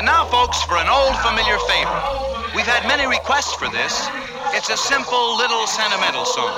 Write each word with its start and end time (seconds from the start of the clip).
And 0.00 0.06
now, 0.06 0.24
folks, 0.24 0.62
for 0.62 0.78
an 0.78 0.88
old 0.88 1.14
familiar 1.20 1.58
favorite. 1.68 2.56
We've 2.56 2.64
had 2.64 2.88
many 2.88 3.06
requests 3.06 3.52
for 3.52 3.68
this. 3.68 4.08
It's 4.56 4.70
a 4.70 4.76
simple 4.78 5.36
little 5.36 5.66
sentimental 5.66 6.24
song. 6.24 6.56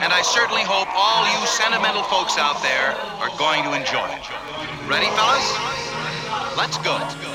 And 0.00 0.10
I 0.10 0.22
certainly 0.22 0.62
hope 0.64 0.88
all 0.96 1.28
you 1.28 1.46
sentimental 1.46 2.02
folks 2.04 2.38
out 2.38 2.62
there 2.62 2.96
are 3.20 3.28
going 3.36 3.62
to 3.64 3.76
enjoy 3.76 4.08
it. 4.08 4.24
Ready, 4.88 5.04
fellas? 5.20 5.52
Let's 6.56 6.78
go. 6.78 7.27